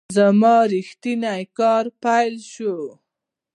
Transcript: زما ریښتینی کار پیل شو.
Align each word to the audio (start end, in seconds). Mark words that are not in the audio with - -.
زما 0.15 0.55
ریښتینی 0.73 1.41
کار 1.57 1.85
پیل 2.03 2.35
شو. 2.53 2.75